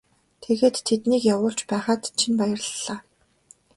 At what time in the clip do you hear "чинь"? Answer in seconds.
2.17-2.37